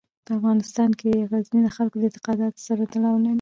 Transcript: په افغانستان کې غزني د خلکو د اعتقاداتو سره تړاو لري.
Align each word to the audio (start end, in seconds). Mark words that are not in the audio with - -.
په 0.25 0.31
افغانستان 0.39 0.89
کې 0.99 1.27
غزني 1.29 1.59
د 1.63 1.69
خلکو 1.75 1.95
د 1.99 2.03
اعتقاداتو 2.07 2.59
سره 2.67 2.81
تړاو 2.91 3.15
لري. 3.23 3.29